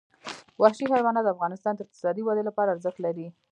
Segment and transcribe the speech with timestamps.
[0.61, 3.27] وحشي حیوانات د افغانستان د اقتصادي ودې لپاره ارزښت لري.